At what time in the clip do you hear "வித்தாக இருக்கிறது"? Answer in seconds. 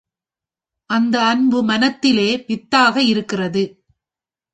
2.47-3.63